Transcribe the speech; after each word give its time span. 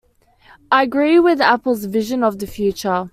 I 0.71 0.81
agree 0.81 1.19
with 1.19 1.39
Apple's 1.39 1.85
vision 1.85 2.23
of 2.23 2.39
the 2.39 2.47
future. 2.47 3.09